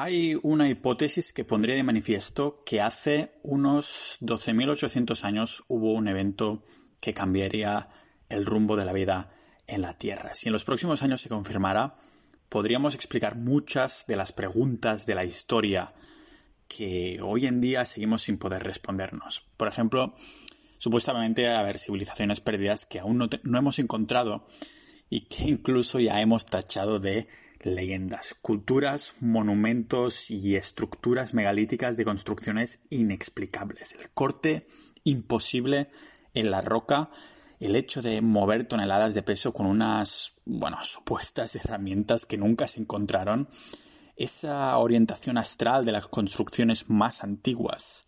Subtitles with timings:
[0.00, 6.62] Hay una hipótesis que pondría de manifiesto que hace unos 12.800 años hubo un evento
[7.00, 7.88] que cambiaría
[8.28, 9.32] el rumbo de la vida
[9.66, 10.36] en la Tierra.
[10.36, 11.96] Si en los próximos años se confirmara,
[12.48, 15.92] podríamos explicar muchas de las preguntas de la historia
[16.68, 19.48] que hoy en día seguimos sin poder respondernos.
[19.56, 20.14] Por ejemplo,
[20.78, 24.46] supuestamente haber civilizaciones perdidas que aún no, no hemos encontrado
[25.10, 27.26] y que incluso ya hemos tachado de
[27.62, 33.94] leyendas, culturas, monumentos y estructuras megalíticas de construcciones inexplicables.
[33.94, 34.66] El corte
[35.04, 35.90] imposible
[36.34, 37.10] en la roca,
[37.60, 42.80] el hecho de mover toneladas de peso con unas, bueno, supuestas herramientas que nunca se
[42.80, 43.48] encontraron,
[44.16, 48.06] esa orientación astral de las construcciones más antiguas.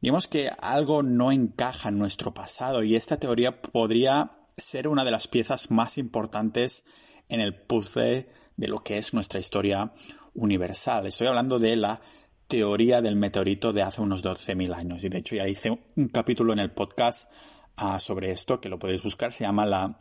[0.00, 5.10] Digamos que algo no encaja en nuestro pasado y esta teoría podría ser una de
[5.10, 6.84] las piezas más importantes
[7.28, 9.92] en el puzzle de lo que es nuestra historia
[10.34, 11.06] universal.
[11.06, 12.00] Estoy hablando de la
[12.46, 15.04] teoría del meteorito de hace unos 12.000 años.
[15.04, 17.30] Y de hecho ya hice un capítulo en el podcast
[17.76, 19.98] ah, sobre esto, que lo podéis buscar, se llama la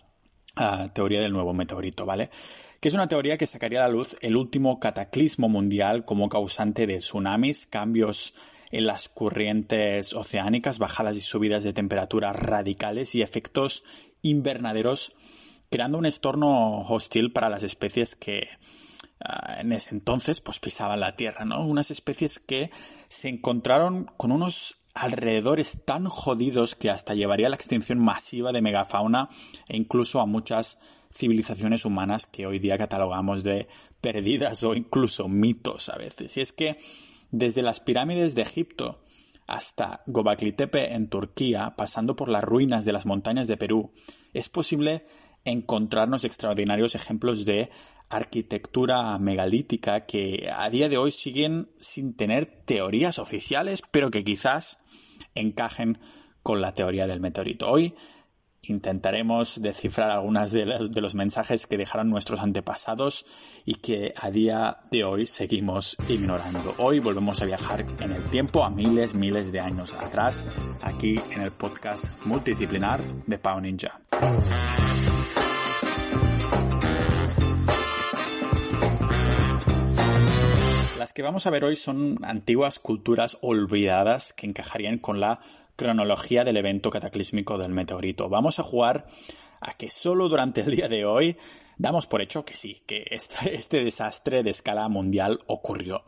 [0.56, 2.30] ah, teoría del nuevo meteorito, ¿vale?
[2.80, 6.86] Que es una teoría que sacaría a la luz el último cataclismo mundial como causante
[6.86, 8.34] de tsunamis, cambios
[8.72, 13.84] en las corrientes oceánicas, bajadas y subidas de temperatura radicales y efectos
[14.22, 15.14] invernaderos
[15.74, 18.48] creando un estorno hostil para las especies que
[19.26, 21.66] ah, en ese entonces pues pisaban la tierra, ¿no?
[21.66, 22.70] Unas especies que
[23.08, 28.62] se encontraron con unos alrededores tan jodidos que hasta llevaría a la extinción masiva de
[28.62, 29.30] megafauna
[29.68, 30.78] e incluso a muchas
[31.12, 33.68] civilizaciones humanas que hoy día catalogamos de
[34.00, 36.38] perdidas o incluso mitos a veces.
[36.38, 36.78] Y es que
[37.32, 39.04] desde las pirámides de Egipto
[39.48, 43.92] hasta Gobekli Tepe en Turquía, pasando por las ruinas de las montañas de Perú,
[44.34, 45.08] es posible
[45.46, 47.70] encontrarnos extraordinarios ejemplos de
[48.10, 54.80] arquitectura megalítica que a día de hoy siguen sin tener teorías oficiales, pero que quizás
[55.36, 56.00] encajen
[56.44, 57.70] con la teoría del meteorito.
[57.70, 57.96] Hoy
[58.62, 63.26] intentaremos descifrar algunas de los, de los, mensajes que dejaron nuestros antepasados
[63.66, 66.74] y que a día de hoy seguimos ignorando.
[66.78, 70.46] Hoy volvemos a viajar en el tiempo a miles, miles de años atrás,
[70.82, 74.00] aquí en el podcast multidisciplinar de Pau Ninja.
[81.04, 85.42] Las que vamos a ver hoy son antiguas culturas olvidadas que encajarían con la
[85.76, 88.30] cronología del evento cataclísmico del meteorito.
[88.30, 89.06] Vamos a jugar
[89.60, 91.36] a que solo durante el día de hoy
[91.78, 96.06] damos por hecho que sí, que este, desastre de escala mundial ocurrió.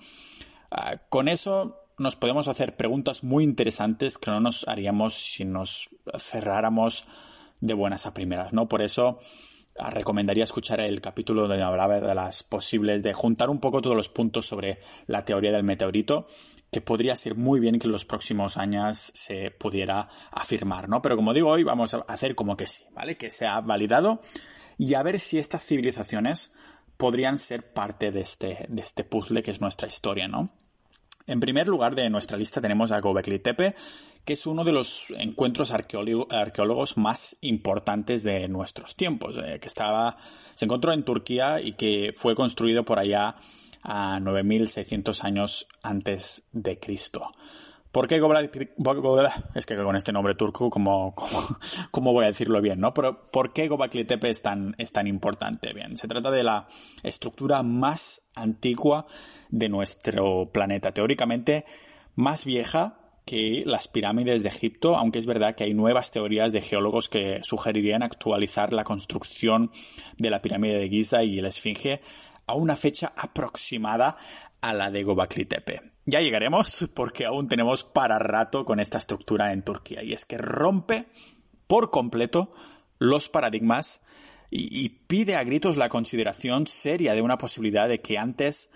[0.71, 5.89] Ah, con eso nos podemos hacer preguntas muy interesantes que no nos haríamos si nos
[6.17, 7.03] cerráramos
[7.59, 8.69] de buenas a primeras, ¿no?
[8.69, 9.19] Por eso
[9.77, 14.09] recomendaría escuchar el capítulo donde hablaba de las posibles, de juntar un poco todos los
[14.09, 16.27] puntos sobre la teoría del meteorito,
[16.71, 21.01] que podría ser muy bien que en los próximos años se pudiera afirmar, ¿no?
[21.01, 23.17] Pero como digo, hoy vamos a hacer como que sí, ¿vale?
[23.17, 24.19] Que se ha validado
[24.77, 26.51] y a ver si estas civilizaciones
[26.97, 30.51] podrían ser parte de este, de este puzzle que es nuestra historia, ¿no?
[31.27, 33.73] En primer lugar de nuestra lista tenemos a Gobekli Tepe,
[34.25, 40.17] que es uno de los encuentros arqueólogos más importantes de nuestros tiempos, eh, que estaba,
[40.53, 43.33] se encontró en Turquía y que fue construido por allá
[43.81, 47.31] a 9600 años antes de Cristo.
[47.95, 48.67] ¿Por qué Gobekli
[49.55, 51.15] Es que con este nombre turco, ¿cómo,
[51.91, 52.93] cómo, voy a decirlo bien, no?
[52.93, 53.69] Pero ¿por qué
[54.05, 55.71] Tepe es tan, es tan importante?
[55.71, 56.67] Bien, se trata de la
[57.03, 59.07] estructura más antigua
[59.47, 60.91] de nuestro planeta.
[60.91, 61.63] Teóricamente,
[62.15, 66.59] más vieja que las pirámides de Egipto, aunque es verdad que hay nuevas teorías de
[66.59, 69.71] geólogos que sugerirían actualizar la construcción
[70.17, 72.01] de la pirámide de Giza y la Esfinge
[72.45, 74.17] a una fecha aproximada
[74.65, 75.79] a la de Gobekli Tepe.
[76.07, 80.39] Ya llegaremos porque aún tenemos para rato con esta estructura en Turquía y es que
[80.39, 81.05] rompe
[81.67, 82.51] por completo
[82.97, 84.01] los paradigmas
[84.49, 88.71] y, pide a gritos la consideración seria de una posibilidad de que antes,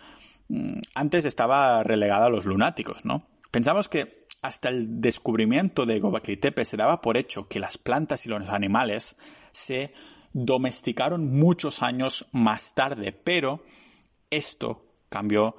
[0.49, 3.25] mm, antes estaba relegada a los lunáticos, ¿no?
[3.49, 8.25] Pensamos que hasta el descubrimiento de Gobekli Tepe se daba por hecho que las plantas
[8.25, 9.15] y los animales
[9.51, 9.93] se
[10.33, 13.63] domesticaron muchos años más tarde, pero
[14.29, 15.55] esto cambió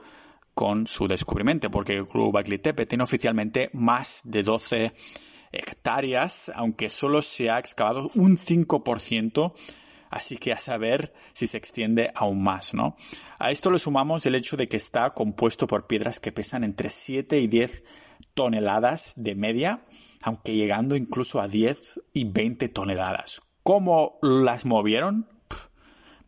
[0.61, 4.93] con su descubrimiento, porque Gobekli Tepe tiene oficialmente más de 12
[5.53, 9.55] hectáreas, aunque solo se ha excavado un 5%,
[10.11, 12.95] así que a saber si se extiende aún más, ¿no?
[13.39, 16.91] A esto le sumamos el hecho de que está compuesto por piedras que pesan entre
[16.91, 17.83] 7 y 10
[18.35, 19.81] toneladas de media,
[20.21, 23.41] aunque llegando incluso a 10 y 20 toneladas.
[23.63, 25.27] ¿Cómo las movieron?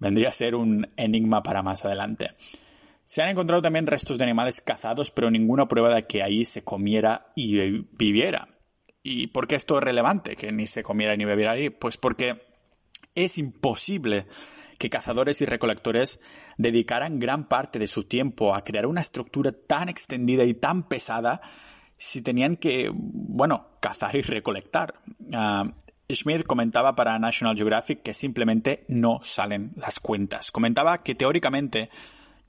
[0.02, 2.32] vendría a ser un enigma para más adelante.
[3.12, 6.64] Se han encontrado también restos de animales cazados, pero ninguna prueba de que ahí se
[6.64, 8.48] comiera y viviera.
[9.02, 11.68] ¿Y por qué esto es relevante, que ni se comiera ni bebiera ahí?
[11.68, 12.40] Pues porque
[13.14, 14.28] es imposible
[14.78, 16.20] que cazadores y recolectores
[16.56, 21.42] dedicaran gran parte de su tiempo a crear una estructura tan extendida y tan pesada
[21.98, 24.94] si tenían que, bueno, cazar y recolectar.
[25.18, 25.70] Uh,
[26.10, 30.50] Smith comentaba para National Geographic que simplemente no salen las cuentas.
[30.50, 31.90] Comentaba que teóricamente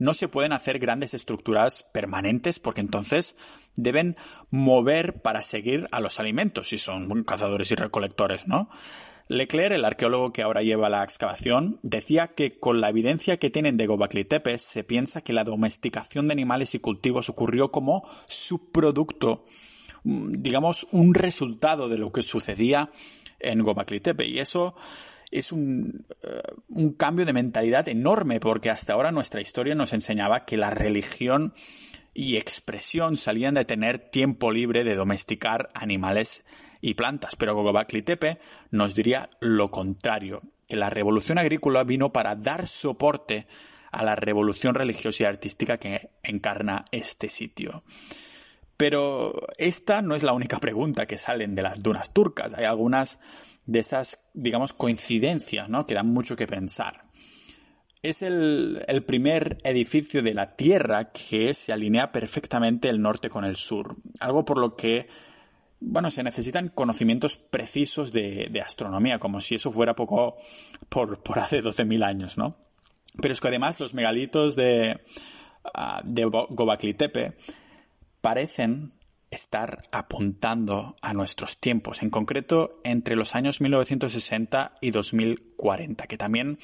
[0.04, 3.38] no se pueden hacer grandes estructuras permanentes porque entonces
[3.78, 4.18] deben
[4.52, 8.70] mover para seguir a los alimentos si son cazadores y recolectores, ¿no?
[9.30, 13.78] Leclerc, el arqueólogo que ahora lleva la excavación, decía que con la evidencia que tienen
[13.78, 19.46] de Gobekli Tepe se piensa que la domesticación de animales y cultivos ocurrió como subproducto,
[20.04, 22.92] mm, digamos, un resultado de lo que sucedía
[23.40, 24.28] en Gobekli Tepe.
[24.28, 24.76] Y eso
[25.34, 30.46] es un, eh, un, cambio de mentalidad enorme porque hasta ahora nuestra historia nos enseñaba
[30.46, 31.54] que la religión
[32.14, 36.46] y expresión salían de tener tiempo libre de domesticar animales
[36.82, 38.40] y plantas, pero Gobekli Tepe
[38.70, 43.48] nos diría lo contrario, que la revolución agrícola vino para dar soporte
[43.92, 47.84] a la revolución religiosa y artística que encarna este sitio.
[48.78, 52.54] Pero esta no es la única pregunta que salen de las dunas turcas.
[52.56, 53.20] Hay algunas
[53.66, 55.86] de esas, digamos, coincidencias, ¿no?
[55.86, 57.02] Que dan mucho que pensar.
[58.02, 63.46] Es el, el, primer edificio de la Tierra que se alinea perfectamente el norte con
[63.46, 63.96] el sur.
[64.20, 65.08] Algo por lo que
[65.86, 70.38] bueno, se necesitan conocimientos precisos de, astronomía, como si eso fuera poco
[70.90, 72.56] por, hace 12.000 años, ¿no?
[73.22, 75.02] Pero es que además los megalitos de,
[75.66, 77.34] uh, de Gobakli Tepe
[78.22, 78.94] parecen
[79.34, 86.60] estar apuntando a nuestros tiempos, en concreto entre los años 1960 y 2040, que también,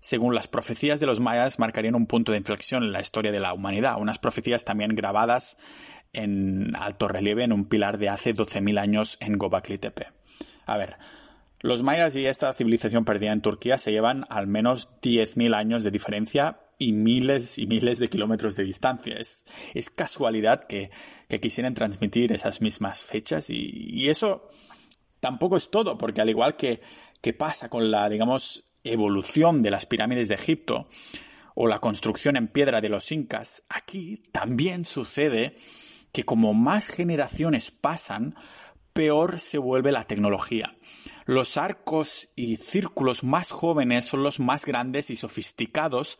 [0.00, 3.40] según las profecías de los mayas, marcarían un punto de inflexión en la historia de
[3.40, 5.56] la humanidad, unas profecías también grabadas
[6.12, 10.08] en alto relieve en un pilar de hace 12.000 años en Gobekli Tepe.
[10.66, 10.98] A ver,
[11.60, 15.90] los mayas y esta civilización perdida en Turquía se llevan al menos 10.000 años de
[15.90, 19.16] diferencia y miles y miles de kilómetros de distancia.
[19.16, 19.44] Es,
[19.90, 20.90] casualidad que,
[21.28, 24.48] que, quisieran transmitir esas mismas fechas y, y, eso
[25.20, 26.80] tampoco es todo, porque al igual que,
[27.20, 30.88] que pasa con la, digamos, evolución de las pirámides de Egipto
[31.54, 35.56] o la construcción en piedra de los incas, aquí también sucede
[36.12, 38.34] que como más generaciones pasan,
[38.92, 40.76] peor se vuelve la tecnología.
[41.24, 46.18] Los arcos y círculos más jóvenes son los más grandes y sofisticados,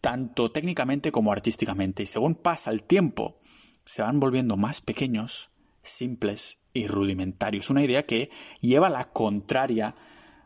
[0.00, 3.38] tanto técnicamente como artísticamente, y según pasa el tiempo,
[3.84, 5.50] se van volviendo más pequeños,
[5.80, 7.70] simples y rudimentarios.
[7.70, 9.94] Una idea que lleva la contraria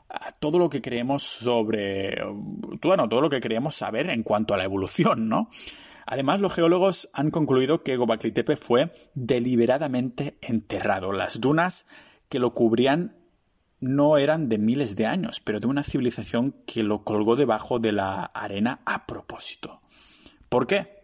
[0.09, 2.23] a todo lo que creemos sobre,
[2.83, 5.49] bueno, todo lo que creemos saber en cuanto a la evolución, ¿no?
[6.07, 11.13] Además, los geólogos han concluido que Gobekli Tepe fue deliberadamente enterrado.
[11.13, 11.87] Las dunas
[12.29, 13.20] que lo cubrían
[13.81, 17.93] no eran de miles de años, pero de una civilización que lo colgó debajo de
[17.93, 19.81] la arena a propósito.
[20.49, 21.01] ¿Por qué?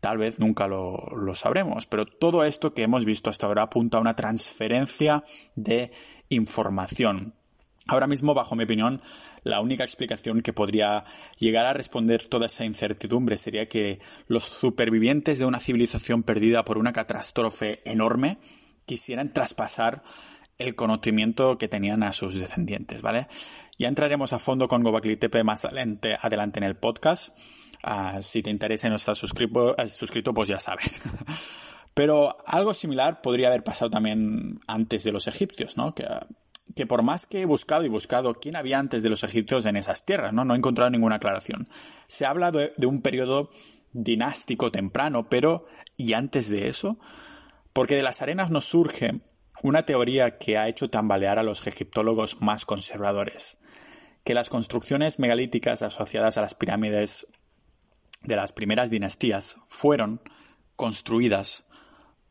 [0.00, 3.98] Tal vez nunca lo, lo, sabremos, pero todo esto que hemos visto hasta ahora apunta
[3.98, 5.24] a una transferencia
[5.56, 5.92] de
[6.30, 7.34] información.
[7.86, 9.02] Ahora mismo, bajo mi opinión,
[9.42, 11.04] la única explicación que podría
[11.38, 16.78] llegar a responder toda esa incertidumbre sería que los supervivientes de una civilización perdida por
[16.78, 18.38] una catástrofe enorme
[18.86, 20.02] quisieran traspasar
[20.60, 23.26] el conocimiento que tenían a sus descendientes, ¿vale?
[23.78, 26.18] Ya entraremos a fondo con Gobekli Tepe más adelante,
[26.58, 27.36] en el podcast.
[27.82, 31.00] Uh, si te interesa y no estás suscrito, pues ya sabes.
[31.94, 35.94] Pero algo similar podría haber pasado también antes de los egipcios, ¿no?
[35.94, 36.06] Que
[36.76, 39.76] que por más que he buscado y buscado quién había antes de los egipcios en
[39.76, 40.44] esas tierras, ¿no?
[40.44, 41.68] No he encontrado ninguna aclaración.
[42.06, 43.50] Se habla de, de un periodo
[43.92, 46.98] dinástico temprano, pero ¿y antes de eso?
[47.72, 49.20] Porque de las arenas nos surge
[49.62, 53.58] una teoría que ha hecho tambalear a los egiptólogos más conservadores,
[54.24, 57.26] que las construcciones megalíticas asociadas a las pirámides
[58.22, 60.20] de las primeras dinastías fueron
[60.76, 61.64] construidas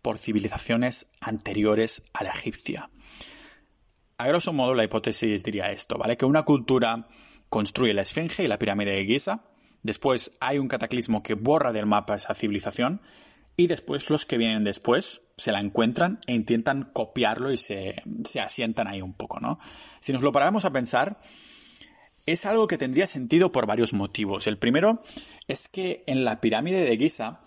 [0.01, 2.89] por civilizaciones anteriores a la egipcia.
[4.17, 6.17] A grosso modo, la hipótesis diría esto, ¿vale?
[6.17, 7.07] Que una cultura
[7.49, 9.45] construye la Esfinge y la pirámide de Giza,
[9.81, 13.01] después hay un cataclismo que borra del mapa esa civilización,
[13.59, 18.39] y después los que vienen después se la encuentran e intentan copiarlo y se, se
[18.39, 19.59] asientan ahí un poco, ¿no?
[19.99, 21.19] Si nos lo paramos a pensar,
[22.25, 24.47] es algo que tendría sentido por varios motivos.
[24.47, 25.01] El primero
[25.49, 27.41] es que en la pirámide de Giza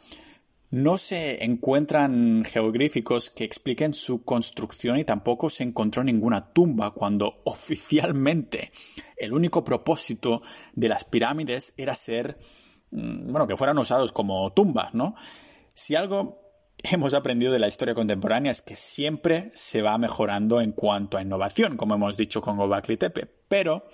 [0.71, 7.41] no se encuentran geográficos que expliquen su construcción y tampoco se encontró ninguna tumba cuando
[7.45, 8.71] oficialmente
[9.17, 10.43] el único propósito
[10.75, 12.37] de las pirámides era ser
[12.91, 15.15] mm, bueno, que fueran usados como tumbas, ¿no?
[15.75, 16.43] Si algo
[16.83, 21.23] hemos aprendido de la historia contemporánea es que siempre se va mejorando en cuanto a
[21.23, 23.87] innovación, como hemos dicho con Gobekli Tepe, pero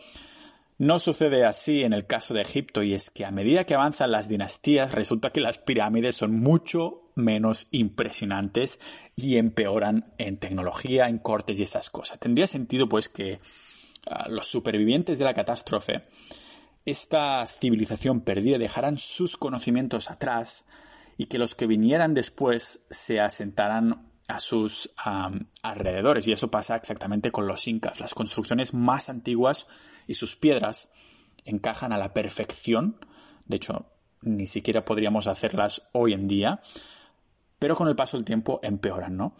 [0.78, 4.12] no sucede así en el caso de Egipto y es que a medida que avanzan
[4.12, 8.78] las dinastías resulta que las pirámides son mucho menos impresionantes
[9.16, 12.20] y empeoran en tecnología, en cortes y esas cosas.
[12.20, 13.38] Tendría sentido pues que
[14.06, 16.04] ah, los supervivientes de la catástrofe,
[16.84, 20.64] esta civilización perdida, dejaran sus conocimientos atrás
[21.18, 24.90] y que los que vinieran después se asentaran a sus
[25.62, 26.28] alrededores.
[26.28, 27.98] Y eso pasa exactamente con los incas.
[27.98, 29.66] Las construcciones más antiguas
[30.06, 30.90] y sus piedras
[31.44, 33.04] encajan a la perfección.
[33.46, 33.86] De hecho,
[34.22, 36.60] ni siquiera podríamos hacerlas hoy en día.
[37.58, 39.34] Pero con el paso del tiempo empeoran, ¿no?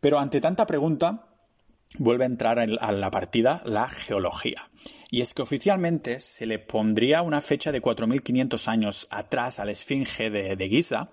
[0.00, 1.35] Pero ante tanta pregunta,
[1.98, 4.70] vuelve a entrar a la partida la geología.
[5.10, 9.72] Y es que oficialmente se le pondría una fecha de 4.500 años atrás a la
[9.72, 11.10] Esfinge de, de Giza,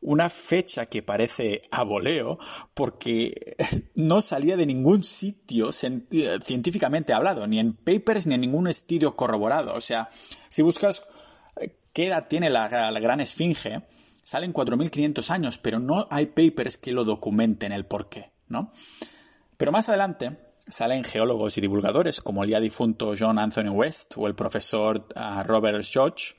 [0.00, 2.38] una fecha que parece a voleo
[2.74, 3.56] porque
[3.94, 9.74] no salía de ningún sitio científicamente hablado, ni en papers ni en ningún estudio corroborado.
[9.74, 10.08] O sea,
[10.48, 11.08] si buscas
[11.60, 12.68] eh, qué edad tiene la,
[13.00, 13.82] gran esfinge,
[14.22, 18.72] salen 4.500 años, pero no hay papers que lo documenten el porqué, ¿no?
[19.56, 20.36] Pero más adelante
[20.68, 25.42] salen geólogos y divulgadores como el ya difunto John Anthony West o el profesor ah,
[25.44, 26.34] Robert George,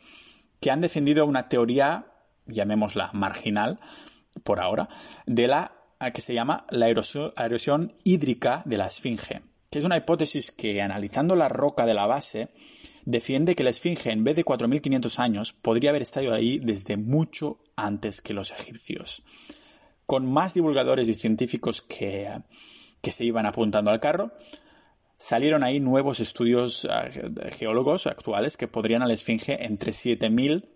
[0.60, 2.12] que han defendido una teoría
[2.48, 3.80] llamémosla marginal
[4.44, 4.90] por ahora,
[5.26, 5.74] de la
[6.14, 11.36] que se llama la erosión, hídrica de la esfinge, que es una hipótesis que, analizando
[11.36, 12.50] la roca de la base,
[13.06, 17.60] defiende que la esfinge, en vez de 4.500 años, podría haber estado ahí desde mucho
[17.76, 19.24] antes que los egipcios.
[20.06, 22.30] Con más divulgadores y científicos que,
[23.08, 24.34] que se iban apuntando al carro,
[25.18, 30.70] salieron ahí nuevos estudios eh, geólogos actuales que podrían a la esfinge entre 7.000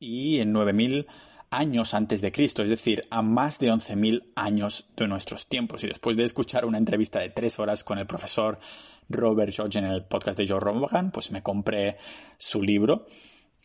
[0.00, 1.06] y en 9000
[1.50, 5.84] años antes de Cristo, es decir, a más de 11.000 años de nuestros tiempos.
[5.84, 8.58] Y después de escuchar una entrevista de tres horas con el profesor
[9.08, 11.98] Robert George en el podcast de Joe Rogan, pues me compré
[12.36, 13.06] su libro,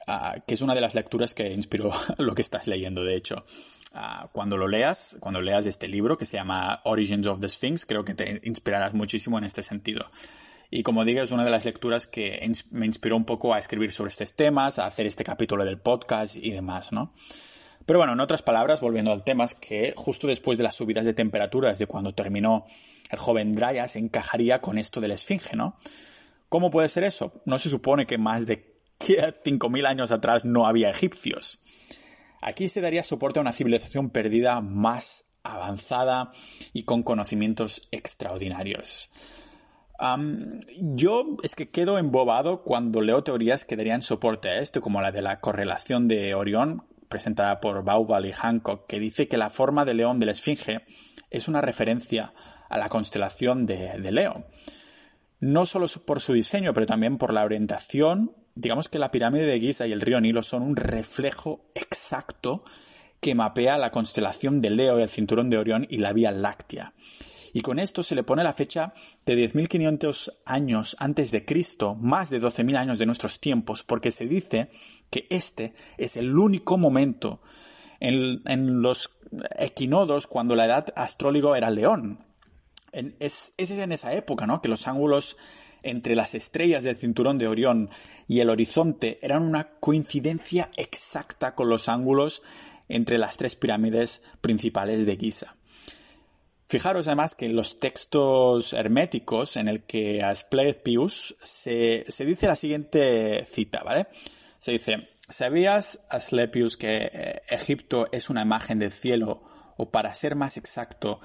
[0.05, 3.45] ah, que es una de las lecturas que inspiró lo que estás leyendo, de hecho.
[3.93, 7.85] Ah, cuando lo leas, cuando leas este libro que se llama Origins of the Sphinx,
[7.85, 10.05] creo que te inspirarás muchísimo en este sentido.
[10.71, 13.91] Y como digo, es una de las lecturas que me inspiró un poco a escribir
[13.91, 17.11] sobre estos temas, a hacer este capítulo del podcast y demás, ¿no?
[17.87, 21.05] Pero bueno, en otras palabras, volviendo al tema, es que justo después de las subidas
[21.05, 22.65] de temperatura, desde cuando terminó
[23.09, 25.75] el joven Dryas, encajaría con esto del esfinge, ¿no?
[26.49, 27.41] ¿Cómo puede ser eso?
[27.45, 31.59] No se supone que más de 5.000 años atrás no había egipcios.
[32.41, 36.31] Aquí se daría soporte a una civilización perdida más avanzada
[36.73, 39.09] y con conocimientos extraordinarios
[40.79, 45.11] yo es que quedo embobado cuando leo teorías que darían soporte a esto, como la
[45.11, 49.83] de la correlación de Orión, presentada por Bauval y Hancock, que dice que la forma
[49.83, 50.85] de león de la Esfinge
[51.29, 52.31] es una referencia
[52.69, 54.45] a la constelación de, Leo.
[55.39, 58.35] No solo por su diseño, pero también por la orientación.
[58.61, 62.63] Digamos que la pirámide de Giza y el río Nilo son un reflejo exacto
[63.19, 66.93] que mapea la constelación de Leo, el cinturón de Orión y la Vía Láctea
[67.53, 68.93] y con esto se le pone la fecha
[69.25, 74.25] de 10.500 años antes de Cristo, más de 12.000 años de nuestros tiempos, porque se
[74.25, 74.69] dice
[75.09, 77.41] que este es el único momento
[77.99, 79.19] en, los
[79.57, 82.25] equinodos cuando la edad astrólogo era león.
[82.91, 84.61] es, es en esa época, ¿no?
[84.61, 85.37] Que los ángulos
[85.83, 87.89] entre las estrellas del cinturón de Orión
[88.27, 92.41] y el horizonte eran una coincidencia exacta con los ángulos
[92.87, 95.55] entre las tres pirámides principales de Giza.
[96.67, 102.55] Fijaros además que en los textos herméticos en el que Asclepius se, se dice la
[102.55, 104.07] siguiente cita, ¿vale?
[104.59, 109.41] Se dice, ¿sabías, Asclepius, que eh, Egipto es una imagen del cielo?
[109.77, 111.21] O para ser más exacto,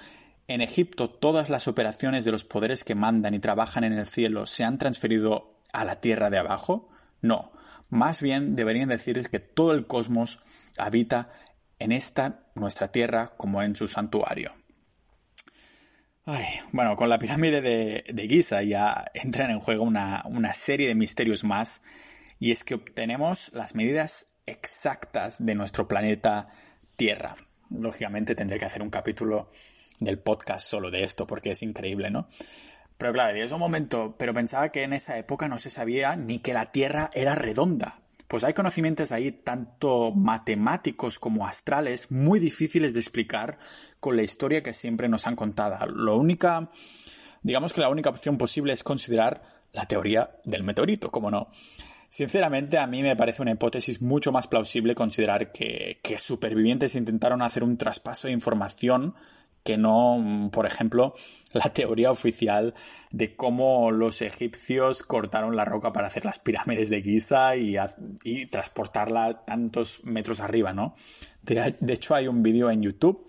[0.49, 4.47] en Egipto todas las operaciones de los poderes que mandan y trabajan en el cielo
[4.47, 6.89] se han transferido a la tierra de abajo?
[7.21, 7.53] No,
[7.91, 10.41] más bien deberían decir que todo el cosmos
[10.79, 11.31] habita
[11.79, 14.55] en esta nuestra tierra como en su santuario
[16.73, 21.45] bueno, con la pirámide de, Giza ya entran en juego una, una, serie de misterios
[21.45, 21.83] más
[22.39, 26.49] y es que obtenemos las medidas exactas de nuestro planeta
[26.97, 27.35] Tierra.
[27.71, 29.51] Lógicamente tendré que hacer un capítulo
[30.05, 32.29] del podcast solo de esto porque es increíble, ¿no?
[32.99, 36.39] Pero claro, es un momento, pero pensaba que en esa época no se sabía ni
[36.39, 38.01] que la Tierra era redonda.
[38.29, 43.59] Pues hay conocimientos ahí, tanto matemáticos como astrales, muy difíciles de explicar
[44.01, 45.87] con la historia que siempre nos han contado.
[45.87, 46.71] Lo única,
[47.43, 49.43] digamos que la única opción posible es considerar
[49.73, 51.49] la teoría del meteorito, como no.
[52.09, 57.43] Sinceramente, a mí me parece una hipótesis mucho más plausible considerar que, que supervivientes intentaron
[57.43, 59.15] hacer un traspaso de información
[59.65, 61.15] que no, por ejemplo,
[61.53, 62.75] la teoría oficial
[63.11, 67.77] de cómo los egipcios cortaron la roca para hacer las pirámides de Giza y,
[68.47, 70.95] transportarla tantos metros arriba, ¿no?
[71.43, 73.27] De, hecho, hay un vídeo en YouTube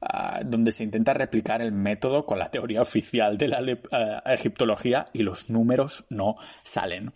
[0.00, 5.08] ah, donde se intenta replicar el método con la teoría oficial de la ah, egiptología
[5.12, 7.12] y los números no salen.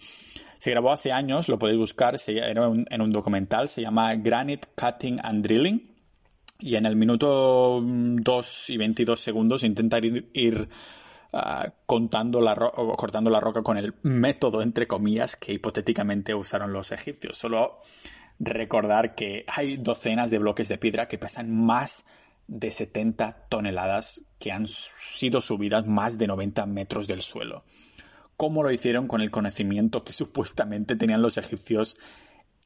[0.58, 5.20] Se grabó hace años, lo podéis buscar, era en un documental, se llama Granite Cutting
[5.22, 5.95] and Drilling
[6.58, 10.68] y en el minuto 2 y 22 segundos intentar ir,
[11.32, 16.72] ah, contando la o cortando la roca con el método, entre comillas, que hipotéticamente usaron
[16.72, 17.36] los egipcios.
[17.36, 17.78] Solo
[18.38, 22.04] recordar que hay docenas de bloques de piedra que pesan más
[22.48, 27.64] de 70 toneladas que han sido subidas más de 90 metros del suelo.
[28.36, 31.98] ¿Cómo lo hicieron con el conocimiento que supuestamente tenían los egipcios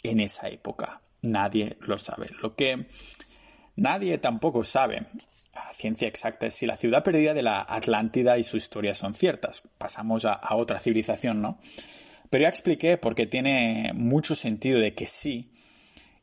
[0.03, 1.01] en esa época?
[1.23, 2.29] Nadie lo sabe.
[2.43, 2.89] Lo que
[3.77, 5.07] Nadie tampoco sabe
[5.55, 9.63] a ciencia exacta si la ciudad perdida de la Atlántida y su historia son ciertas.
[9.79, 11.59] Pasamos a, otra civilización, ¿no?
[12.31, 15.53] Pero ya expliqué por qué tiene mucho sentido de que sí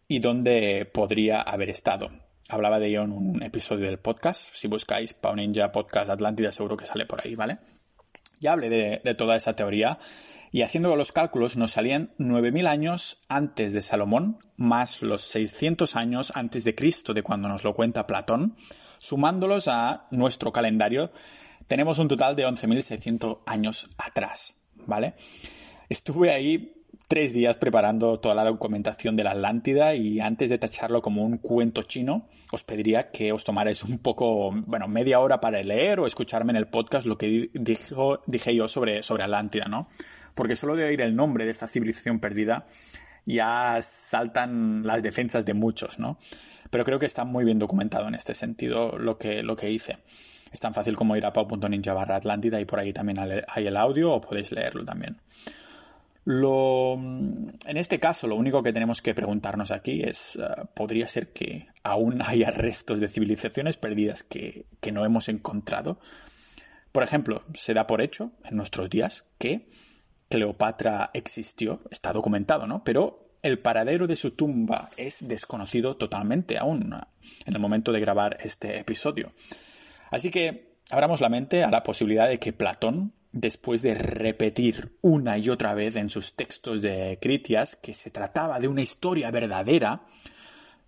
[0.08, 2.10] y dónde podría haber estado.
[2.50, 4.54] Hablaba de ello en un episodio del podcast.
[4.54, 7.58] Si buscáis Pau Ninja Podcast Atlántida, seguro que sale por ahí, ¿vale?
[8.40, 10.00] Ya hablé de toda esa teoría
[10.52, 16.32] y haciendo los cálculos nos salían 9.000 años antes de Salomón, más los 600 años
[16.36, 18.56] antes de Cristo, de cuando nos lo cuenta Platón.
[19.00, 21.12] Sumándolos a nuestro calendario,
[21.68, 25.14] tenemos un total de 11.600 años atrás, ¿vale?
[25.90, 26.74] Estuve ahí
[27.08, 31.38] tres días preparando toda la documentación de la Atlántida y antes de tacharlo como un
[31.38, 36.08] cuento chino, os pediría que os tomarais un poco, bueno, media hora para leer o
[36.08, 39.88] escucharme en el podcast lo que dije yo sobre, sobre Atlántida, ¿no?
[40.38, 42.64] Porque solo de oír el nombre de esta civilización perdida
[43.26, 46.18] ya saltan las defensas de muchos, ¿no?
[46.70, 49.98] Pero creo que está muy bien documentado en este sentido lo que, lo que hice.
[50.54, 53.76] Es tan fácil como ir a pau.ninja barra Atlántida y por ahí también hay el
[53.76, 55.18] audio o podéis leerlo también.
[56.26, 61.68] En este caso, lo único que tenemos que preguntarnos aquí es, eh, ¿podría ser que
[61.84, 66.00] aún haya restos de civilizaciones perdidas que, que no hemos encontrado?
[66.92, 69.70] Por ejemplo, se da por hecho en nuestros días que
[70.30, 72.84] Cleopatra existió, está documentado, ¿no?
[72.84, 76.94] Pero el paradero de su tumba es desconocido totalmente aún
[77.46, 79.32] en el momento de grabar este episodio.
[80.12, 85.38] Así que abramos la mente a la posibilidad de que Platón, después de repetir una
[85.38, 90.06] y otra vez en sus textos de Critias que se trataba de una historia verdadera,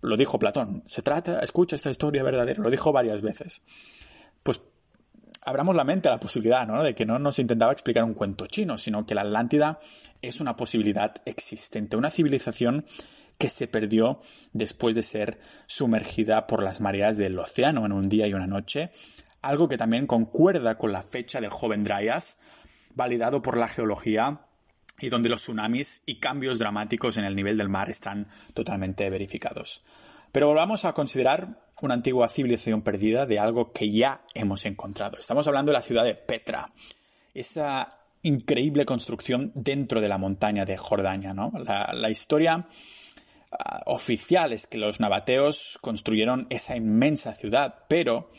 [0.01, 3.61] lo dijo Platón, se trata, escucha esta historia verdadera, lo dijo varias veces.
[5.41, 6.83] Abramos la mente a la posibilidad, ¿no?
[6.83, 9.79] De que no nos intentaba explicar un cuento chino, sino que la Atlántida
[10.21, 12.85] es una posibilidad existente, una civilización
[13.37, 14.19] que se perdió
[14.51, 18.91] después de ser sumergida por las mareas del océano en un día y una noche,
[19.41, 22.37] algo que también concuerda con la fecha del joven Dryas,
[22.95, 24.41] validado por la geología
[24.99, 29.83] y donde los tsunamis y cambios dramáticos en el nivel del mar están totalmente verificados.
[30.33, 35.17] Pero volvamos a considerar una antigua civilización perdida de algo que ya hemos encontrado.
[35.17, 36.69] Estamos hablando de la ciudad de Petra,
[37.33, 37.89] esa
[38.21, 41.33] increíble construcción dentro de la montaña de Jordania.
[41.33, 41.51] ¿no?
[41.63, 42.67] La, historia
[43.51, 48.29] ah, oficial es que los nabateos construyeron esa inmensa ciudad, pero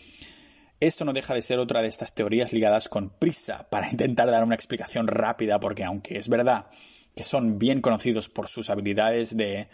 [0.81, 4.45] esto no deja de ser otra de estas teorías ligadas con prisa para intentar dar
[4.45, 6.67] una explicación rápida, porque aunque es verdad
[7.15, 9.69] que son bien conocidos por sus habilidades de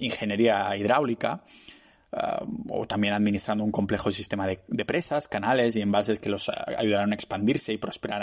[0.00, 1.44] ingeniería hidráulica,
[2.70, 7.14] o también administrando un complejo sistema de, presas, canales y embalses que los ayudarán a
[7.14, 8.22] expandirse y prosperar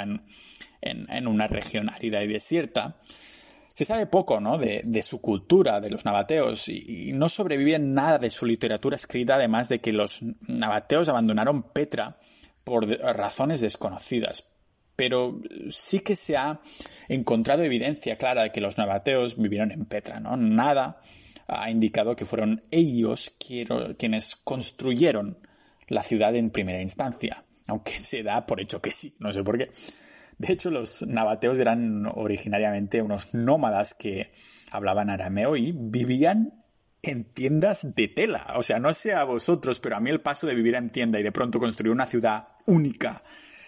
[0.81, 2.97] en, una región árida y desierta.
[3.73, 4.57] Se sabe poco ¿no?
[4.57, 9.69] de, su cultura, de los nabateos, y, no sobrevive nada de su literatura escrita, además
[9.69, 12.17] de que los nabateos abandonaron Petra
[12.63, 14.45] por razones desconocidas.
[14.95, 16.59] Pero sí que se ha
[17.07, 20.37] encontrado evidencia clara de que los nabateos vivieron en Petra, ¿no?
[20.37, 20.99] Nada
[21.51, 25.37] ha indicado que fueron ellos quienes construyeron
[25.87, 29.57] la ciudad en primera instancia, aunque se da por hecho que sí, no sé por
[29.57, 29.69] qué.
[30.37, 34.31] De hecho, los nabateos eran originariamente unos nómadas que
[34.71, 36.63] hablaban arameo y vivían
[37.03, 38.53] en tiendas de tela.
[38.55, 41.19] O sea, no sé a vosotros, pero a mí el paso de vivir en tienda
[41.19, 43.21] y de pronto construir una ciudad única,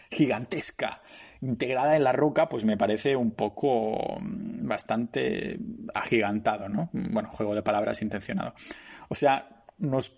[0.10, 1.02] gigantesca,
[1.44, 5.60] integrada en la roca, pues me parece un poco mm, bastante
[5.94, 6.90] agigantado, ¿no?
[6.94, 8.54] Bueno, juego de palabras intencionado.
[9.10, 10.14] O sea, nos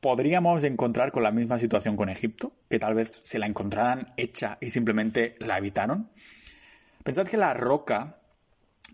[0.00, 4.58] podríamos encontrar con la misma situación con Egipto, que tal vez se la encontraran hecha
[4.60, 6.10] y simplemente la habitaron.
[7.04, 8.18] Pensad que la roca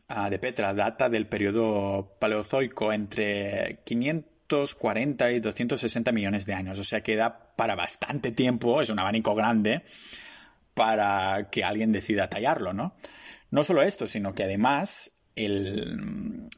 [0.08, 6.84] ah, de Petra data del periodo paleozoico entre 540 y 260 millones de años, o
[6.84, 9.82] sea que da para bastante tiempo, es un abanico grande
[10.74, 12.94] para que alguien decida tallarlo, ¿no?
[13.50, 16.50] No solo esto, sino que además el,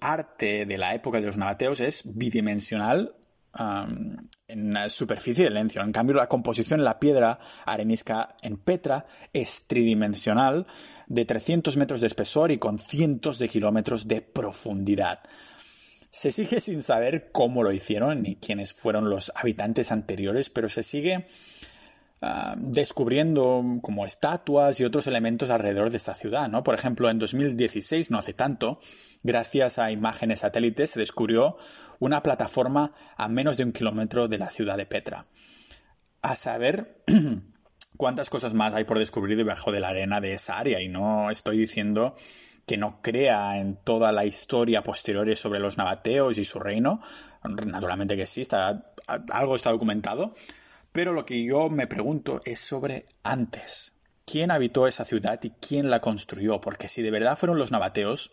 [0.00, 3.14] arte de la época de los nabateos es bidimensional
[4.48, 5.82] en la superficie del lencio.
[5.82, 10.66] En cambio, la composición en la piedra arenisca en Petra es tridimensional,
[11.06, 15.20] de 300 metros de espesor y con cientos de kilómetros de profundidad.
[16.10, 20.82] Se sigue sin saber cómo lo hicieron ni quiénes fueron los habitantes anteriores, pero se
[20.82, 21.26] sigue
[22.22, 26.62] Ah, descubriendo como estatuas y otros elementos alrededor de esta ciudad, ¿no?
[26.62, 28.78] Por ejemplo, en 2016, no hace tanto,
[29.22, 31.56] gracias a imágenes satélites, se descubrió
[31.98, 35.28] una plataforma a menos de un kilómetro de la ciudad de Petra.
[36.20, 37.02] A saber
[37.96, 41.30] cuántas cosas más hay por descubrir debajo de la arena de esa área, y no
[41.30, 42.14] estoy diciendo
[42.66, 47.00] que no crea en toda la historia posterior sobre los nabateos y su reino,
[47.64, 48.46] naturalmente que sí,
[49.30, 50.34] algo está documentado,
[50.92, 53.94] pero lo que yo me pregunto es sobre antes.
[54.24, 56.60] ¿Quién habitó esa ciudad y quién la construyó?
[56.60, 58.30] Porque si de verdad fueron los nabateos,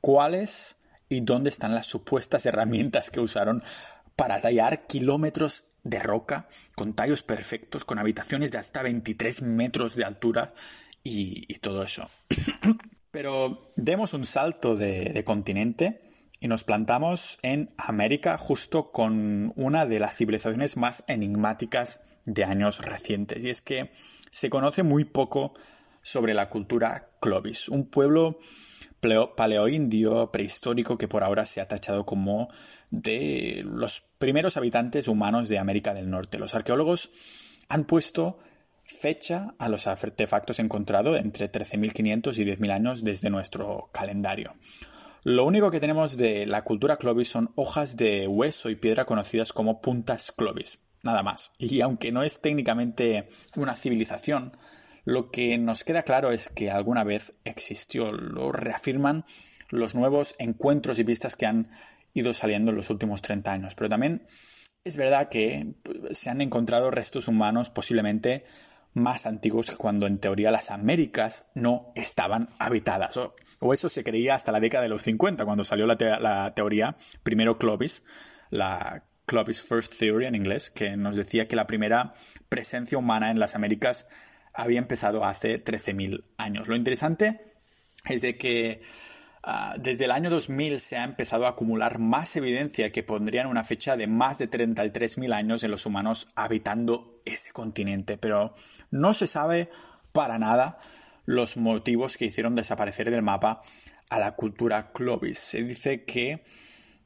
[0.00, 0.76] ¿cuáles
[1.08, 3.62] y dónde están las supuestas herramientas que usaron
[4.16, 10.04] para tallar kilómetros de roca con tallos perfectos, con habitaciones de hasta 23 metros de
[10.04, 10.54] altura
[11.04, 12.08] y, todo eso?
[13.10, 16.11] Pero demos un salto de continente
[16.42, 22.80] y nos plantamos en América justo con una de las civilizaciones más enigmáticas de años
[22.80, 23.44] recientes.
[23.44, 23.92] Y es que
[24.32, 25.54] se conoce muy poco
[26.02, 28.40] sobre la cultura Clovis, un pueblo
[29.36, 32.48] paleoindio prehistórico que por ahora se ha tachado como
[32.90, 36.40] de los primeros habitantes humanos de América del Norte.
[36.40, 37.10] Los arqueólogos
[37.68, 38.40] han puesto
[38.84, 44.54] fecha a los artefactos encontrados entre 13.500 y 10.000 años desde nuestro calendario.
[45.24, 49.52] Lo único que tenemos de la cultura Clovis son hojas de hueso y piedra conocidas
[49.52, 51.52] como puntas Clovis, nada más.
[51.58, 54.56] Y aunque no es técnicamente una civilización,
[55.04, 58.10] lo que nos queda claro es que alguna vez existió.
[58.10, 59.24] Lo reafirman
[59.70, 61.70] los nuevos encuentros y pistas que han
[62.14, 63.74] ido saliendo en los últimos 30 años.
[63.76, 64.26] Pero también
[64.82, 65.76] es verdad que
[66.10, 68.42] se han encontrado restos humanos posiblemente
[68.94, 73.18] más antiguos que cuando en teoría las Américas no estaban habitadas.
[73.60, 77.58] O, eso se creía hasta la década de los 50, cuando salió la, teoría, primero
[77.58, 78.04] Clovis,
[78.50, 82.12] la Clovis First Theory en inglés, que nos decía que la primera
[82.48, 84.06] presencia humana en las Américas
[84.52, 86.68] había empezado hace 13.000 años.
[86.68, 87.40] Lo interesante
[88.04, 88.82] es de que
[89.44, 93.64] Ah, desde el año 2000 se ha empezado a acumular más evidencia que pondrían una
[93.64, 98.54] fecha de más de 33.000 años en los humanos habitando ese continente, pero
[98.92, 99.68] no se sabe
[100.12, 100.78] para nada
[101.24, 103.62] los motivos que hicieron desaparecer del mapa
[104.10, 105.38] a la cultura Clovis.
[105.38, 106.44] Se dice que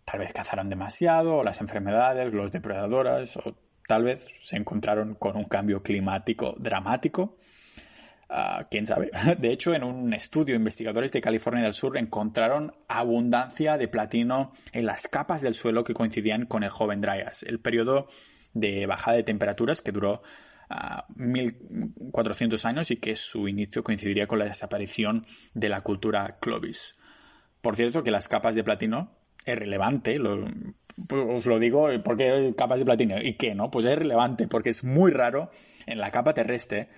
[0.04, 3.56] tal vez cazaron demasiado, o las enfermedades, los depredadores, o
[3.88, 7.36] tal vez se encontraron con un cambio climático dramático.
[8.28, 9.10] Ah, quién sabe.
[9.38, 14.86] De hecho, en un estudio, investigadores de California del Sur encontraron abundancia de platino en
[14.86, 18.08] las capas del suelo que coincidían con el joven Dryas, el periodo
[18.52, 20.22] de bajada de temperaturas que duró
[21.14, 26.96] 1400 ah, años y que su inicio coincidiría con la desaparición de la cultura Clovis.
[27.60, 32.84] Por cierto, que las capas de platino es relevante, os lo digo porque capas de
[32.84, 33.22] platino.
[33.22, 33.54] ¿Y qué?
[33.54, 33.70] No?
[33.70, 35.50] Pues es relevante porque es muy raro
[35.86, 36.88] en la capa terrestre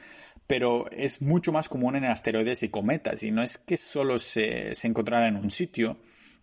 [0.49, 4.75] pero es mucho más común en asteroides y cometas, y no es que solo se,
[4.75, 5.99] se encontrara en un sitio,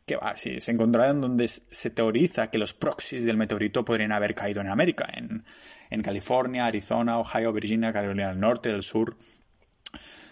[0.06, 4.12] que va, sí, se encontrará en donde se teoriza que los proxies del meteorito podrían
[4.12, 5.44] haber caído en América, en,
[5.90, 9.18] en California, Arizona, Ohio, Virginia, Carolina del Norte, del Sur.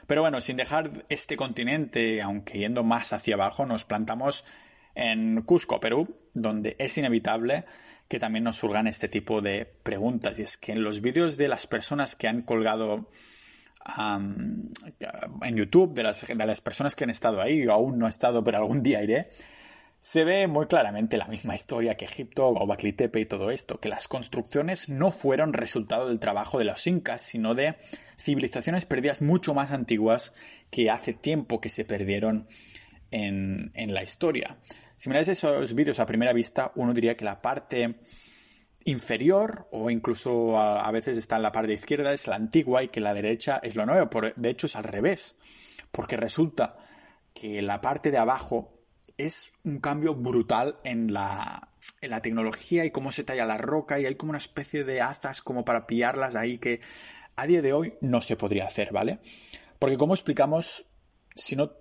[0.05, 4.45] Pero bueno, sin dejar este continente, aunque yendo más hacia abajo, nos plantamos
[4.93, 7.65] en Cusco, Perú, donde es inevitable
[8.07, 10.38] que también nos surgan este tipo de preguntas.
[10.38, 13.09] Y es que en los vídeos de las personas que han colgado
[13.86, 18.58] en YouTube de las, personas que han estado ahí, yo aún no he estado, pero
[18.58, 19.28] algún día iré,
[20.00, 23.89] se ve muy claramente la misma historia que Egipto, Gobekli Tepe y todo esto, que
[23.89, 27.76] las construcciones no fueron resultado del trabajo de los incas, sino de
[28.17, 30.34] civilizaciones perdidas mucho más antiguas
[30.72, 32.48] que hace tiempo que se perdieron
[33.12, 34.58] en, en la historia.
[34.96, 37.96] Si miráis esos vídeos a primera vista, uno diría que la parte
[38.86, 43.02] inferior o incluso a, veces está en la parte izquierda es la antigua y que
[43.02, 44.10] la derecha es lo nuevo.
[44.36, 45.38] de hecho es al revés,
[45.91, 46.78] porque resulta
[47.34, 48.74] que la parte de abajo
[49.17, 51.69] es un cambio brutal en la,
[52.02, 55.02] en la tecnología y cómo se talla la roca y hay como una especie de
[55.02, 56.82] azas como para pillarlas ahí que
[57.36, 59.19] a día de hoy no se podría hacer, ¿vale?
[59.80, 60.86] Porque como explicamos,
[61.36, 61.72] si no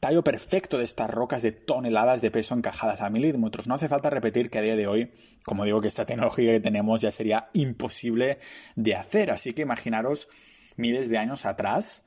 [0.00, 3.66] tallo perfecto de estas rocas de toneladas de peso encajadas a milímetros.
[3.66, 5.12] No hace falta repetir que a día de hoy,
[5.44, 8.38] como digo, que esta tecnología que tenemos ya sería imposible
[8.76, 9.30] de hacer.
[9.30, 10.28] Así que imaginaros
[10.76, 12.04] miles de años atrás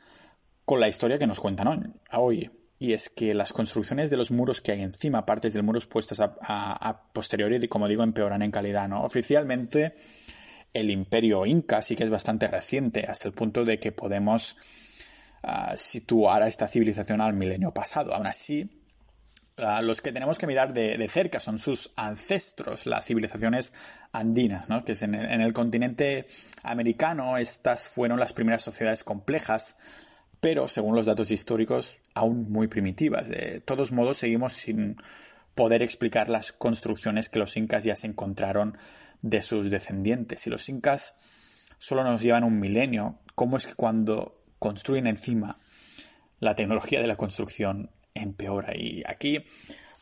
[0.65, 2.51] con la historia que nos cuentan hoy.
[2.79, 6.19] Y es que las construcciones de los muros que hay encima, partes del muro puestas
[6.19, 8.87] a, a, posteriori, como digo, empeoran en calidad.
[8.87, 9.03] ¿no?
[9.03, 9.93] Oficialmente,
[10.73, 14.57] el imperio inca sí que es bastante reciente, hasta el punto de que podemos
[15.75, 18.13] situar a esta civilización al milenio pasado.
[18.13, 18.69] Aún así,
[19.81, 23.73] los que tenemos que mirar de, cerca son sus ancestros, las civilizaciones
[24.11, 24.83] andinas, ¿no?
[24.85, 26.25] que es en el continente
[26.63, 29.77] americano estas fueron las primeras sociedades complejas
[30.41, 33.29] pero según los datos históricos, aún muy primitivas.
[33.29, 34.97] De todos modos, seguimos sin
[35.53, 38.77] poder explicar las construcciones que los incas ya se encontraron
[39.21, 40.41] de sus descendientes.
[40.41, 41.15] Si los incas
[41.77, 45.57] solo nos llevan un milenio, ¿cómo es que cuando construyen encima
[46.39, 48.77] la tecnología de la construcción empeora?
[48.77, 49.43] Y aquí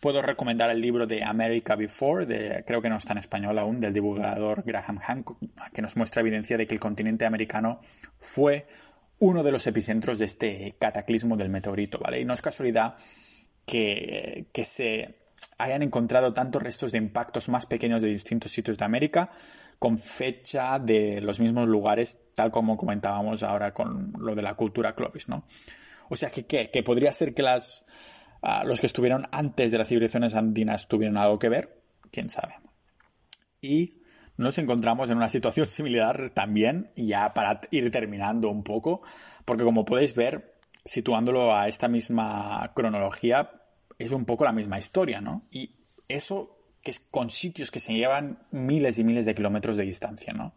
[0.01, 3.79] puedo recomendar el libro de America Before, de, creo que no está en español aún,
[3.79, 5.39] del divulgador Graham Hancock,
[5.73, 7.79] que nos muestra evidencia de que el continente americano
[8.19, 8.67] fue
[9.19, 12.19] uno de los epicentros de este cataclismo del meteorito, ¿vale?
[12.19, 12.97] Y no es casualidad
[13.65, 15.18] que, se
[15.57, 19.31] hayan encontrado tantos restos de impactos más pequeños de distintos sitios de América
[19.77, 24.95] con fecha de los mismos lugares, tal como comentábamos ahora con lo de la cultura
[24.95, 25.45] Clovis, ¿no?
[26.09, 27.85] O sea que, que podría ser que las,
[28.41, 32.55] ah, los que estuvieron antes de las civilizaciones andinas tuvieron algo que ver, quién sabe.
[33.61, 34.01] Y
[34.37, 39.01] nos encontramos en una situación similar también, ya para ir terminando un poco,
[39.45, 43.58] porque como podéis ver, situándolo a esta misma cronología,
[43.99, 45.43] es un poco la misma historia, ¿no?
[45.51, 45.71] Y
[46.07, 50.33] eso que es con sitios que se llevan miles y miles de kilómetros de distancia,
[50.33, 50.53] ¿no?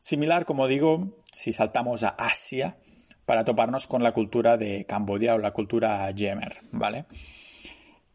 [0.00, 2.76] Similar, como digo, si saltamos a Asia
[3.24, 7.06] para toparnos con la cultura de Camboya o la cultura Jemer, ¿vale?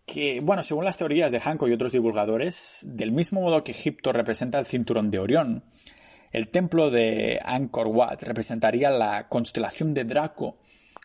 [0.10, 4.12] que, bueno, según las teorías de Hanko y otros divulgadores, del mismo modo que Egipto
[4.12, 5.64] representa el cinturón de Orión,
[6.32, 10.58] el templo de Angkor Wat representaría la constelación de Draco,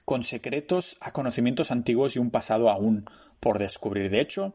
[0.05, 3.05] con secretos a conocimientos antiguos y un pasado aún
[3.41, 4.11] por descubrir.
[4.11, 4.55] De hecho,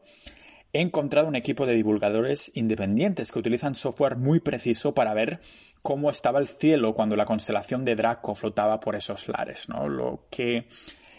[0.72, 5.40] he encontrado un equipo de divulgadores independientes que utilizan software muy preciso para ver
[5.82, 9.68] cómo estaba el cielo cuando la constelación de Draco flotaba por esos lares.
[9.68, 9.88] ¿no?
[9.88, 10.68] Lo que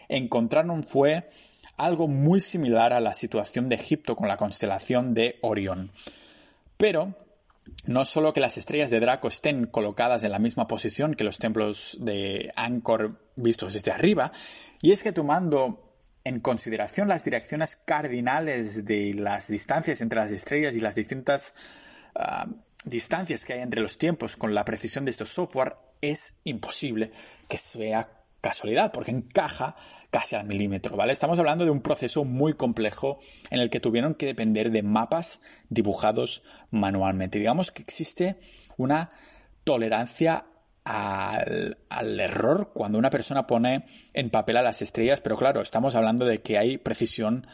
[0.08, 1.30] encontraron fue
[1.78, 5.92] algo muy similar a la situación de Egipto con la constelación de Orión.
[6.78, 7.16] Pero
[7.86, 11.40] no solo que las estrellas de Draco estén colocadas en la misma posición que los
[11.40, 14.32] templos de Angkor vistos desde arriba,
[14.82, 20.76] y es que tomando en consideración las direcciones cardinales de las distancias entre las estrellas
[20.76, 21.54] y las distintas
[22.16, 22.48] ah,
[22.86, 27.12] distancias que hay entre los tiempos con la precisión de estos software, es imposible
[27.48, 29.76] que sea casualidad, porque encaja
[30.10, 31.14] casi al milímetro, ¿vale?
[31.14, 35.40] Estamos hablando de un proceso muy complejo en el que tuvieron que depender de mapas
[35.70, 37.40] dibujados manualmente.
[37.40, 38.38] Digamos que existe
[38.78, 39.12] una
[39.64, 40.46] tolerancia
[40.84, 45.94] al, al, error cuando una persona pone en papel a las estrellas, pero claro, estamos
[45.94, 47.46] hablando de que hay precisión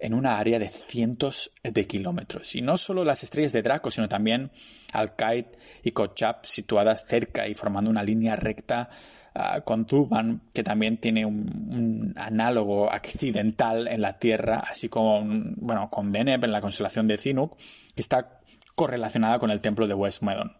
[0.00, 2.54] en una área de cientos de kilómetros.
[2.54, 4.50] Y no solo las estrellas de Draco, sino también
[4.92, 5.50] Al-Qaeda
[5.82, 8.90] y Kochab situadas cerca y formando una línea recta
[9.34, 15.22] uh, con Tuban, que también tiene un, análogo accidental en la Tierra, así como,
[15.56, 17.56] bueno, con Deneb en la constelación de Zinuk,
[17.94, 18.40] que está
[18.74, 20.59] correlacionada con el templo de Westmedon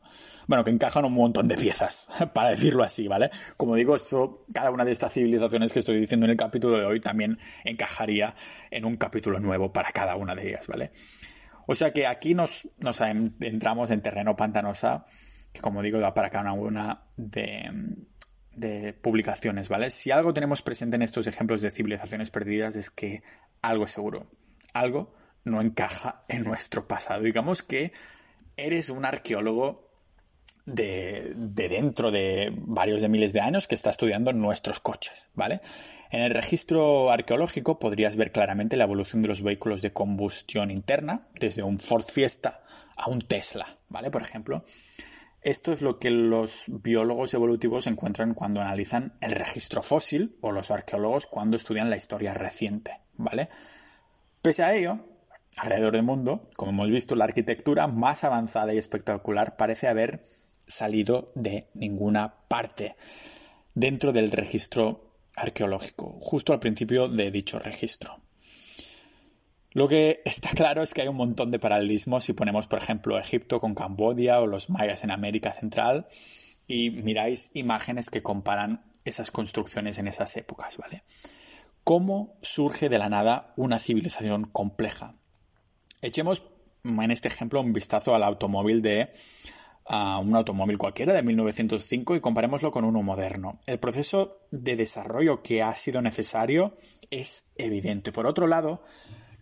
[0.50, 3.30] bueno, que encajan un montón de piezas, para decirlo así, ¿vale?
[3.56, 3.94] Como digo,
[4.52, 8.34] cada una de estas civilizaciones que estoy diciendo en el capítulo de hoy también encajaría
[8.72, 10.90] en un capítulo nuevo para cada una de ellas, ¿vale?
[11.68, 15.06] O sea que aquí nos, nos entramos en terreno pantanosa,
[15.52, 17.70] que como digo, da para cada una de,
[18.56, 19.88] de publicaciones, ¿vale?
[19.92, 23.22] Si algo tenemos presente en estos ejemplos de civilizaciones perdidas es que
[23.62, 24.26] algo es seguro,
[24.74, 25.12] algo
[25.44, 27.22] no encaja en nuestro pasado.
[27.22, 27.92] Digamos que
[28.56, 29.89] eres un arqueólogo
[30.66, 35.60] de, dentro de varios de miles de años que está estudiando nuestros coches, ¿vale?
[36.10, 41.28] En el registro arqueológico podrías ver claramente la evolución de los vehículos de combustión interna,
[41.38, 42.62] desde un Ford Fiesta
[42.96, 44.10] a un Tesla, ¿vale?
[44.10, 44.64] Por ejemplo.
[45.42, 50.70] Esto es lo que los biólogos evolutivos encuentran cuando analizan el registro fósil o los
[50.70, 53.48] arqueólogos cuando estudian la historia reciente, ¿vale?
[54.42, 55.00] Pese a ello,
[55.56, 60.22] alrededor del mundo, como hemos visto, la arquitectura más avanzada y espectacular parece haber
[60.70, 62.96] salido de ninguna parte
[63.74, 68.20] dentro del registro arqueológico, justo al principio de dicho registro.
[69.72, 73.18] Lo que está claro es que hay un montón de paralelismos si ponemos, por ejemplo,
[73.18, 76.08] Egipto con Camboya o los mayas en América Central
[76.66, 81.04] y miráis imágenes que comparan esas construcciones en esas épocas, ¿vale?
[81.84, 85.14] ¿Cómo surge de la nada una civilización compleja?
[86.02, 86.42] Echemos
[86.84, 89.12] en este ejemplo un vistazo al automóvil de
[89.88, 93.58] un automóvil cualquiera de 1905 y comparémoslo con uno moderno.
[93.66, 96.76] El proceso de desarrollo que ha sido necesario
[97.10, 98.12] es evidente.
[98.12, 98.82] Por otro lado,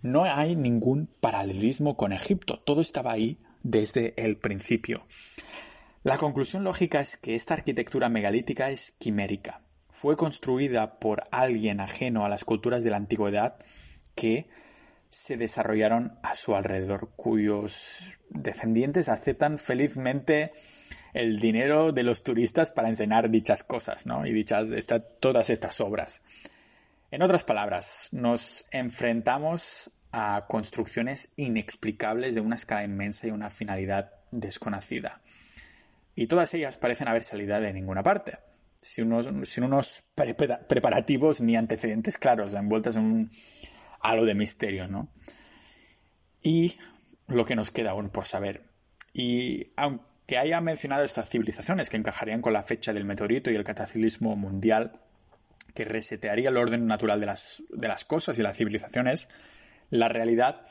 [0.03, 2.59] no hay ningún paralelismo con Egipto.
[2.59, 5.07] Todo estaba ahí desde el principio.
[6.03, 9.62] La conclusión lógica es que esta arquitectura megalítica es quimérica.
[9.90, 13.59] Fue construida por alguien ajeno a las culturas de la antigüedad
[14.14, 14.48] que
[15.11, 20.53] se desarrollaron a su alrededor, cuyos descendientes aceptan felizmente
[21.14, 24.27] el dinero de los turistas para enseñar dichas cosas, ¿no?
[24.27, 24.68] Y dichas
[25.21, 26.23] todas estas obras.
[27.11, 34.12] En otras palabras, nos enfrentamos a construcciones inexplicables de una escala inmensa y una finalidad
[34.31, 35.21] desconocida.
[36.14, 38.38] Y todas ellas parecen haber salido de ninguna parte,
[38.81, 40.05] sin unos,
[40.68, 43.31] preparativos ni antecedentes claros, envueltas en un
[44.00, 45.08] halo de misterio, ¿no?
[46.42, 46.76] Y
[47.26, 48.62] lo que nos queda aún por saber.
[49.12, 53.64] Y aunque haya mencionado estas civilizaciones que encajarían con la fecha del meteorito y el
[53.64, 55.00] cataclismo mundial,
[55.74, 59.28] que resetearía el orden natural de las, de las cosas y las civilizaciones,
[59.90, 60.62] la realidad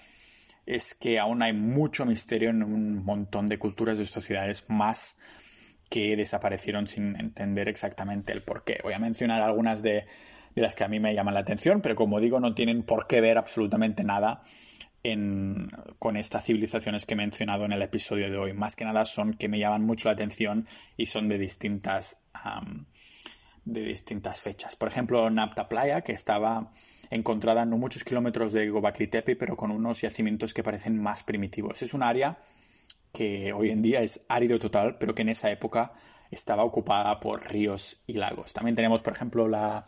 [0.66, 5.16] es que aún hay mucho misterio en un montón de culturas y sociedades más
[5.90, 8.80] que desaparecieron sin entender exactamente el por qué.
[8.84, 10.06] Voy a mencionar algunas de,
[10.62, 13.22] las que a mí me llaman la atención, pero como digo, no tienen por qué
[13.22, 14.42] ver absolutamente nada
[16.00, 18.54] con estas civilizaciones que he mencionado en el episodio de hoy.
[18.54, 20.68] Más que nada son que me llaman mucho la atención
[20.98, 22.18] y son de distintas
[23.64, 24.76] de distintas fechas.
[24.76, 26.72] Por ejemplo, Napta Playa, que estaba
[27.10, 31.82] encontrada no muchos kilómetros de Gobakli Tepe, pero con unos yacimientos que parecen más primitivos.
[31.82, 32.40] Es un área
[33.12, 35.94] que hoy en día es árido total, pero que en esa época
[36.32, 38.54] estaba ocupada por ríos y lagos.
[38.54, 39.86] También tenemos, por ejemplo, la,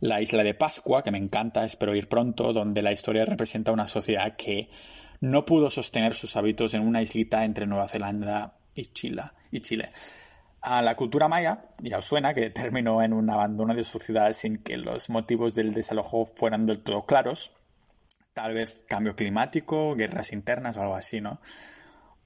[0.00, 3.86] la isla de Pascua, que me encanta, espero ir pronto, donde la historia representa una
[3.86, 4.70] sociedad que
[5.20, 9.22] no pudo sostener sus hábitos en una islita entre Nueva Zelanda y Chile.
[9.50, 9.90] Y Chile.
[10.62, 14.32] A la cultura maya, ya os suena, que terminó en un abandono de su ciudad
[14.32, 17.52] sin que los motivos del desalojo fueran del todo claros.
[18.32, 21.36] Tal vez cambio climático, guerras internas o algo así, ¿no?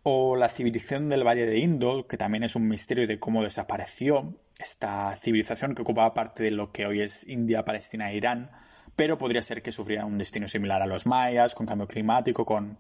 [0.02, 4.34] O la civilización del Valle de Indo, que también es un misterio de cómo desapareció.
[4.58, 8.50] Esta civilización que ocupaba parte de lo que hoy es India, Palestina e Irán,
[8.96, 12.78] pero podría ser que sufriera un destino similar a los mayas, con cambio climático, con...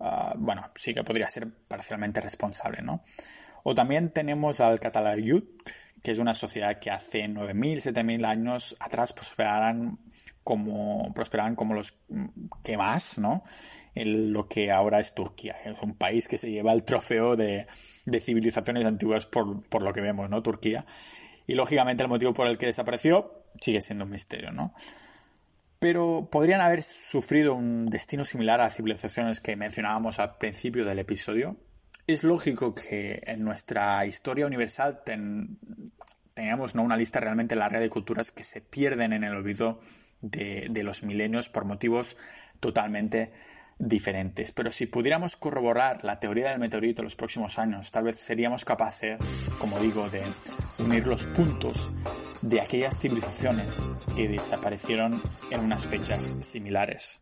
[0.00, 3.02] Ah, bueno, sí que podría ser parcialmente responsable, ¿no?
[3.62, 5.44] O también tenemos al Catalayut,
[6.02, 9.98] que es una sociedad que hace 9.000, 7.000 años atrás prosperaran
[10.44, 11.98] como, prosperaban como los
[12.64, 13.42] que más, ¿no?
[13.94, 15.56] En lo que ahora es Turquía.
[15.64, 17.66] Es un país que se lleva el trofeo de,
[18.20, 20.42] civilizaciones antiguas por, lo que vemos, ¿no?
[20.42, 20.86] Turquía.
[21.46, 24.68] Y lógicamente el motivo por el que desapareció sigue siendo un misterio, ¿no?
[25.78, 31.56] Pero podrían haber sufrido un destino similar a civilizaciones que mencionábamos al principio del episodio,
[32.06, 35.02] es lógico que en nuestra historia universal
[36.34, 36.82] tengamos ¿no?
[36.82, 39.80] una lista realmente larga de culturas que se pierden en el olvido
[40.22, 42.16] de, los milenios por motivos
[42.60, 43.32] totalmente
[43.78, 44.52] diferentes.
[44.52, 48.64] Pero si pudiéramos corroborar la teoría del meteorito en los próximos años, tal vez seríamos
[48.64, 49.18] capaces,
[49.58, 50.22] como digo, de
[50.78, 51.90] unir los puntos
[52.40, 53.82] de aquellas civilizaciones
[54.16, 57.20] que desaparecieron en unas fechas similares.